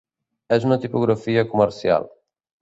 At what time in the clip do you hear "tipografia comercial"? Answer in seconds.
0.85-2.09